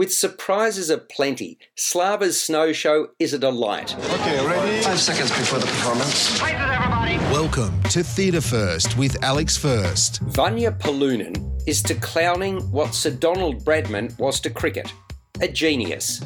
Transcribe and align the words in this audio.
With 0.00 0.14
surprises 0.14 0.88
aplenty, 0.88 1.58
Slava's 1.74 2.40
snow 2.40 2.72
show 2.72 3.08
is 3.18 3.34
a 3.34 3.38
delight. 3.38 3.94
Okay, 3.98 4.46
ready? 4.46 4.82
Five 4.82 4.98
seconds 4.98 5.28
before 5.28 5.58
the 5.58 5.66
performance. 5.66 6.40
Welcome 7.30 7.82
to 7.90 8.02
Theatre 8.02 8.40
First 8.40 8.96
with 8.96 9.22
Alex 9.22 9.58
First. 9.58 10.20
Vanya 10.22 10.72
Polunin 10.72 11.60
is 11.66 11.82
to 11.82 11.94
clowning 11.96 12.62
what 12.70 12.94
Sir 12.94 13.10
Donald 13.10 13.62
Bradman 13.62 14.18
was 14.18 14.40
to 14.40 14.48
cricket 14.48 14.90
a 15.42 15.48
genius. 15.48 16.24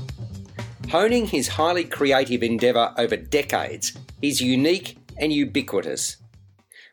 Honing 0.89 1.27
his 1.27 1.49
highly 1.49 1.83
creative 1.83 2.45
endeavour 2.45 2.95
over 2.97 3.17
decades, 3.17 3.99
he's 4.21 4.41
unique 4.41 4.99
and 5.19 5.33
ubiquitous. 5.33 6.19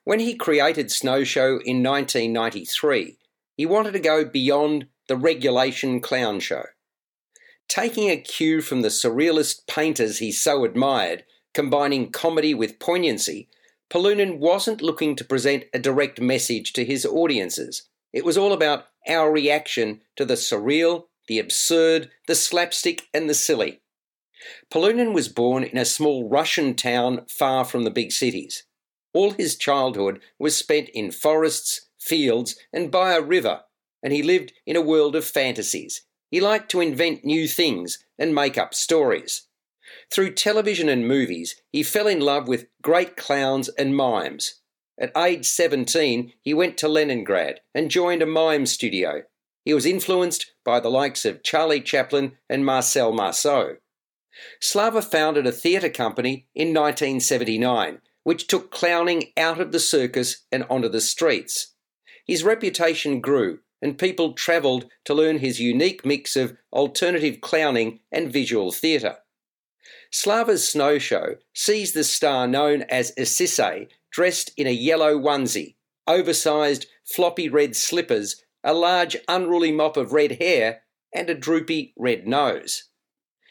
When 0.03 0.19
he 0.19 0.33
created 0.33 0.91
Snow 0.91 1.23
Show 1.23 1.59
in 1.63 1.83
1993, 1.83 3.19
he 3.55 3.67
wanted 3.67 3.91
to 3.91 3.99
go 3.99 4.25
beyond 4.25 4.87
the 5.07 5.17
regulation 5.17 5.99
clown 5.99 6.39
show. 6.39 6.65
Taking 7.67 8.09
a 8.09 8.17
cue 8.17 8.61
from 8.61 8.81
the 8.81 8.89
surrealist 8.89 9.65
painters 9.67 10.19
he 10.19 10.31
so 10.31 10.65
admired, 10.65 11.23
combining 11.53 12.11
comedy 12.11 12.53
with 12.53 12.79
poignancy, 12.79 13.47
Polunin 13.89 14.39
wasn't 14.39 14.81
looking 14.81 15.15
to 15.15 15.25
present 15.25 15.65
a 15.73 15.79
direct 15.79 16.21
message 16.21 16.73
to 16.73 16.85
his 16.85 17.05
audiences. 17.05 17.83
It 18.13 18.25
was 18.25 18.37
all 18.37 18.53
about 18.53 18.85
our 19.07 19.31
reaction 19.31 20.01
to 20.15 20.25
the 20.25 20.35
surreal, 20.35 21.05
the 21.27 21.39
absurd, 21.39 22.09
the 22.27 22.35
slapstick, 22.35 23.07
and 23.13 23.29
the 23.29 23.33
silly. 23.33 23.81
Polunin 24.69 25.13
was 25.13 25.29
born 25.29 25.63
in 25.63 25.77
a 25.77 25.85
small 25.85 26.27
Russian 26.27 26.73
town 26.73 27.25
far 27.29 27.65
from 27.65 27.83
the 27.83 27.91
big 27.91 28.11
cities. 28.11 28.63
All 29.13 29.31
his 29.31 29.57
childhood 29.57 30.21
was 30.39 30.55
spent 30.55 30.89
in 30.89 31.11
forests, 31.11 31.89
fields, 31.99 32.55
and 32.73 32.91
by 32.91 33.13
a 33.13 33.21
river 33.21 33.61
and 34.03 34.13
he 34.13 34.23
lived 34.23 34.53
in 34.65 34.75
a 34.75 34.81
world 34.81 35.15
of 35.15 35.25
fantasies. 35.25 36.03
He 36.29 36.39
liked 36.39 36.69
to 36.71 36.81
invent 36.81 37.25
new 37.25 37.47
things 37.47 38.03
and 38.17 38.33
make 38.33 38.57
up 38.57 38.73
stories. 38.73 39.47
Through 40.11 40.33
television 40.33 40.89
and 40.89 41.07
movies, 41.07 41.61
he 41.71 41.83
fell 41.83 42.07
in 42.07 42.19
love 42.19 42.47
with 42.47 42.67
great 42.81 43.17
clowns 43.17 43.69
and 43.69 43.95
mimes. 43.95 44.61
At 44.99 45.15
age 45.17 45.45
17, 45.45 46.33
he 46.41 46.53
went 46.53 46.77
to 46.77 46.87
Leningrad 46.87 47.61
and 47.73 47.91
joined 47.91 48.21
a 48.21 48.25
mime 48.25 48.65
studio. 48.65 49.23
He 49.65 49.73
was 49.73 49.85
influenced 49.85 50.53
by 50.63 50.79
the 50.79 50.89
likes 50.89 51.25
of 51.25 51.43
Charlie 51.43 51.81
Chaplin 51.81 52.37
and 52.49 52.65
Marcel 52.65 53.11
Marceau. 53.11 53.77
Slava 54.59 55.01
founded 55.01 55.45
a 55.45 55.51
theatre 55.51 55.89
company 55.89 56.47
in 56.55 56.69
1979, 56.69 57.99
which 58.23 58.47
took 58.47 58.71
clowning 58.71 59.31
out 59.37 59.59
of 59.59 59.71
the 59.71 59.79
circus 59.79 60.45
and 60.51 60.65
onto 60.69 60.87
the 60.87 61.01
streets. 61.01 61.73
His 62.25 62.43
reputation 62.43 63.19
grew 63.19 63.59
and 63.81 63.97
people 63.97 64.33
travelled 64.33 64.85
to 65.05 65.13
learn 65.13 65.39
his 65.39 65.59
unique 65.59 66.05
mix 66.05 66.35
of 66.35 66.55
alternative 66.71 67.41
clowning 67.41 67.99
and 68.11 68.31
visual 68.31 68.71
theatre. 68.71 69.17
Slava's 70.11 70.67
snow 70.67 70.99
show 70.99 71.35
sees 71.53 71.93
the 71.93 72.03
star 72.03 72.47
known 72.47 72.83
as 72.83 73.13
Assisai 73.17 73.87
dressed 74.11 74.51
in 74.57 74.67
a 74.67 74.71
yellow 74.71 75.17
onesie, 75.17 75.75
oversized 76.05 76.85
floppy 77.05 77.49
red 77.49 77.75
slippers, 77.75 78.43
a 78.63 78.73
large 78.73 79.17
unruly 79.27 79.71
mop 79.71 79.97
of 79.97 80.11
red 80.11 80.33
hair, 80.41 80.81
and 81.13 81.29
a 81.29 81.35
droopy 81.35 81.93
red 81.97 82.27
nose. 82.27 82.85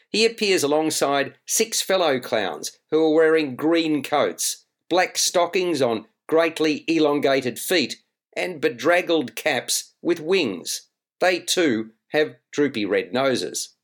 He 0.09 0.25
appears 0.25 0.61
alongside 0.61 1.35
six 1.45 1.81
fellow 1.81 2.19
clowns 2.19 2.77
who 2.91 3.03
are 3.03 3.15
wearing 3.15 3.55
green 3.55 4.03
coats, 4.03 4.65
black 4.89 5.17
stockings 5.17 5.81
on 5.81 6.05
greatly 6.27 6.83
elongated 6.87 7.59
feet, 7.59 7.97
and 8.33 8.61
bedraggled 8.61 9.35
caps 9.35 9.93
with 10.01 10.19
wings. 10.19 10.83
They 11.19 11.39
too 11.39 11.91
have 12.09 12.35
droopy 12.51 12.85
red 12.85 13.13
noses. 13.13 13.75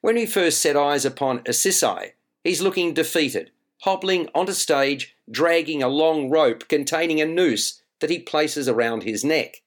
When 0.00 0.16
we 0.16 0.26
first 0.26 0.60
set 0.60 0.76
eyes 0.76 1.04
upon 1.04 1.42
Assisai, 1.46 2.12
he's 2.42 2.62
looking 2.62 2.94
defeated, 2.94 3.50
hobbling 3.82 4.28
onto 4.34 4.52
stage, 4.52 5.16
dragging 5.30 5.82
a 5.82 5.88
long 5.88 6.30
rope 6.30 6.68
containing 6.68 7.20
a 7.20 7.26
noose 7.26 7.80
that 8.00 8.10
he 8.10 8.18
places 8.18 8.68
around 8.68 9.02
his 9.02 9.24
neck. 9.24 9.62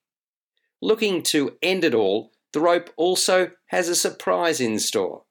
Looking 0.81 1.21
to 1.23 1.57
end 1.61 1.83
it 1.83 1.93
all, 1.93 2.31
the 2.53 2.59
rope 2.59 2.89
also 2.97 3.51
has 3.67 3.87
a 3.87 3.95
surprise 3.95 4.59
in 4.59 4.79
store. 4.79 5.23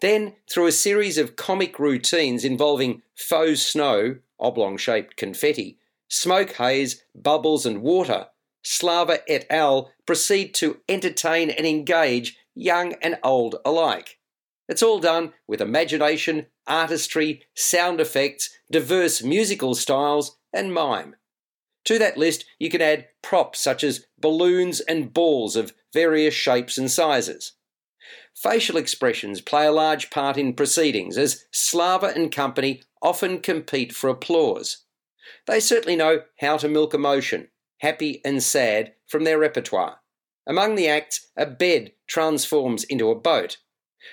Then, 0.00 0.34
through 0.50 0.66
a 0.66 0.72
series 0.72 1.18
of 1.18 1.36
comic 1.36 1.78
routines 1.78 2.44
involving 2.44 3.02
faux 3.14 3.62
snow, 3.62 4.16
oblong 4.38 4.76
shaped 4.76 5.16
confetti, 5.16 5.78
smoke 6.10 6.52
haze, 6.52 7.02
bubbles, 7.14 7.64
and 7.64 7.80
water, 7.80 8.26
Slava 8.62 9.20
et 9.26 9.46
al. 9.48 9.90
proceed 10.04 10.52
to 10.54 10.80
entertain 10.88 11.48
and 11.48 11.66
engage 11.66 12.36
young 12.54 12.94
and 13.00 13.18
old 13.22 13.56
alike. 13.64 14.18
It's 14.68 14.82
all 14.82 15.00
done 15.00 15.32
with 15.48 15.60
imagination, 15.60 16.46
artistry, 16.66 17.42
sound 17.54 18.00
effects, 18.00 18.50
diverse 18.70 19.22
musical 19.22 19.74
styles, 19.74 20.36
and 20.52 20.74
mime. 20.74 21.16
To 21.84 21.98
that 21.98 22.18
list, 22.18 22.44
you 22.58 22.68
can 22.68 22.82
add 22.82 23.06
props 23.22 23.60
such 23.60 23.82
as 23.82 24.06
balloons 24.18 24.80
and 24.80 25.12
balls 25.12 25.56
of 25.56 25.72
various 25.92 26.34
shapes 26.34 26.76
and 26.76 26.90
sizes. 26.90 27.52
Facial 28.34 28.76
expressions 28.76 29.40
play 29.40 29.66
a 29.66 29.72
large 29.72 30.10
part 30.10 30.36
in 30.36 30.54
proceedings, 30.54 31.16
as 31.18 31.46
Slava 31.50 32.12
and 32.14 32.30
company 32.30 32.82
often 33.02 33.40
compete 33.40 33.94
for 33.94 34.08
applause. 34.08 34.84
They 35.46 35.60
certainly 35.60 35.96
know 35.96 36.22
how 36.40 36.56
to 36.58 36.68
milk 36.68 36.94
emotion, 36.94 37.48
happy 37.78 38.20
and 38.24 38.42
sad, 38.42 38.94
from 39.06 39.24
their 39.24 39.38
repertoire. 39.38 40.00
Among 40.46 40.74
the 40.74 40.88
acts, 40.88 41.30
a 41.36 41.46
bed 41.46 41.92
transforms 42.06 42.84
into 42.84 43.10
a 43.10 43.14
boat. 43.14 43.58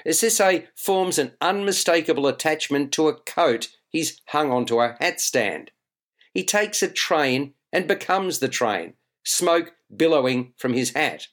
Assisai 0.06 0.66
forms 0.76 1.18
an 1.18 1.34
unmistakable 1.42 2.28
attachment 2.28 2.92
to 2.94 3.08
a 3.08 3.16
coat 3.16 3.70
he's 3.90 4.22
hung 4.28 4.52
onto 4.52 4.80
a 4.80 4.98
hat 5.00 5.20
stand. 5.22 5.72
He 6.34 6.44
takes 6.44 6.84
a 6.84 6.88
train 6.88 7.54
and 7.72 7.88
becomes 7.88 8.40
the 8.40 8.48
train, 8.48 8.94
smoke 9.24 9.74
billowing 9.96 10.54
from 10.58 10.74
his 10.74 10.94
hat. 10.94 11.28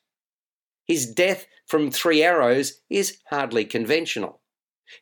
His 0.87 1.07
death 1.07 1.47
from 1.67 1.91
three 1.91 2.23
arrows 2.23 2.81
is 2.89 3.19
hardly 3.31 3.65
conventional. 3.65 4.41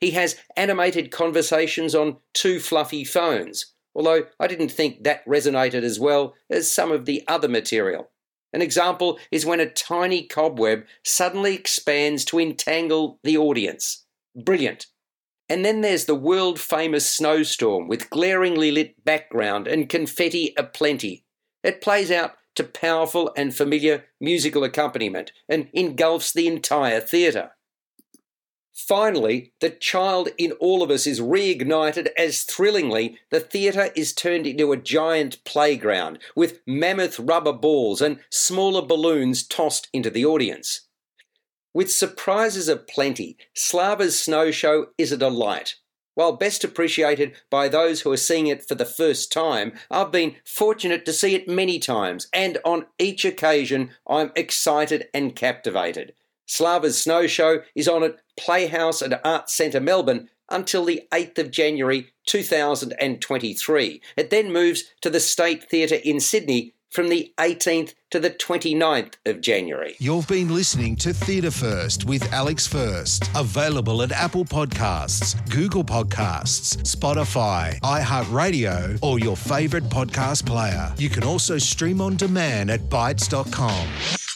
He 0.00 0.12
has 0.12 0.36
animated 0.56 1.10
conversations 1.10 1.94
on 1.94 2.18
two 2.32 2.60
fluffy 2.60 3.04
phones, 3.04 3.71
although 3.94 4.24
I 4.38 4.46
didn't 4.46 4.70
think 4.70 5.04
that 5.04 5.24
resonated 5.26 5.82
as 5.82 6.00
well 6.00 6.34
as 6.50 6.72
some 6.72 6.92
of 6.92 7.04
the 7.04 7.22
other 7.26 7.48
material. 7.48 8.10
An 8.52 8.62
example 8.62 9.18
is 9.30 9.46
when 9.46 9.60
a 9.60 9.70
tiny 9.70 10.24
cobweb 10.24 10.84
suddenly 11.04 11.54
expands 11.54 12.24
to 12.26 12.38
entangle 12.38 13.18
the 13.22 13.38
audience. 13.38 14.04
Brilliant. 14.36 14.86
And 15.48 15.64
then 15.64 15.80
there's 15.80 16.04
the 16.04 16.14
world 16.14 16.60
famous 16.60 17.10
snowstorm 17.10 17.88
with 17.88 18.10
glaringly 18.10 18.70
lit 18.70 19.04
background 19.04 19.66
and 19.66 19.88
confetti 19.88 20.54
aplenty. 20.56 21.24
It 21.62 21.80
plays 21.80 22.10
out 22.10 22.32
to 22.54 22.64
powerful 22.64 23.32
and 23.36 23.54
familiar 23.54 24.04
musical 24.20 24.64
accompaniment 24.64 25.32
and 25.48 25.68
engulfs 25.72 26.32
the 26.32 26.46
entire 26.46 27.00
theatre. 27.00 27.52
Finally, 28.72 29.52
the 29.60 29.68
child 29.68 30.30
in 30.38 30.52
all 30.52 30.82
of 30.82 30.90
us 30.90 31.06
is 31.06 31.20
reignited 31.20 32.08
as 32.16 32.42
thrillingly 32.42 33.18
the 33.30 33.38
theatre 33.38 33.90
is 33.94 34.14
turned 34.14 34.46
into 34.46 34.72
a 34.72 34.78
giant 34.78 35.44
playground 35.44 36.18
with 36.34 36.60
mammoth 36.66 37.18
rubber 37.20 37.52
balls 37.52 38.00
and 38.00 38.18
smaller 38.30 38.80
balloons 38.80 39.46
tossed 39.46 39.88
into 39.92 40.08
the 40.08 40.24
audience. 40.24 40.88
With 41.74 41.92
surprises 41.92 42.68
aplenty, 42.68 43.36
Slava's 43.54 44.18
snow 44.18 44.50
show 44.50 44.88
is 44.96 45.12
a 45.12 45.18
delight. 45.18 45.76
While 46.14 46.36
best 46.36 46.64
appreciated 46.64 47.34
by 47.50 47.68
those 47.68 48.02
who 48.02 48.12
are 48.12 48.18
seeing 48.18 48.46
it 48.46 48.66
for 48.66 48.74
the 48.74 48.84
first 48.84 49.32
time, 49.32 49.72
I've 49.90 50.12
been 50.12 50.36
fortunate 50.44 51.06
to 51.06 51.12
see 51.12 51.34
it 51.34 51.48
many 51.48 51.78
times, 51.78 52.28
and 52.32 52.58
on 52.64 52.86
each 52.98 53.24
occasion 53.24 53.90
I'm 54.06 54.32
excited 54.36 55.08
and 55.14 55.34
captivated. 55.34 56.12
Slava's 56.52 57.00
Snow 57.00 57.26
Show 57.26 57.60
is 57.74 57.88
on 57.88 58.02
at 58.02 58.16
Playhouse 58.38 59.00
and 59.00 59.18
Arts 59.24 59.54
Centre 59.54 59.80
Melbourne 59.80 60.28
until 60.50 60.84
the 60.84 61.02
8th 61.10 61.38
of 61.38 61.50
January 61.50 62.12
2023. 62.26 64.02
It 64.18 64.28
then 64.28 64.52
moves 64.52 64.84
to 65.00 65.08
the 65.08 65.18
State 65.18 65.70
Theatre 65.70 65.98
in 66.04 66.20
Sydney 66.20 66.74
from 66.90 67.08
the 67.08 67.32
18th 67.38 67.94
to 68.10 68.20
the 68.20 68.28
29th 68.28 69.14
of 69.24 69.40
January. 69.40 69.96
You've 69.98 70.28
been 70.28 70.54
listening 70.54 70.94
to 70.96 71.14
Theatre 71.14 71.50
First 71.50 72.04
with 72.04 72.30
Alex 72.34 72.66
First. 72.66 73.30
Available 73.34 74.02
at 74.02 74.12
Apple 74.12 74.44
Podcasts, 74.44 75.34
Google 75.48 75.84
Podcasts, 75.84 76.76
Spotify, 76.82 77.80
iHeartRadio, 77.80 78.98
or 79.00 79.18
your 79.18 79.38
favourite 79.38 79.86
podcast 79.86 80.44
player. 80.44 80.92
You 80.98 81.08
can 81.08 81.24
also 81.24 81.56
stream 81.56 82.02
on 82.02 82.16
demand 82.16 82.70
at 82.70 82.80
Bytes.com. 82.90 83.88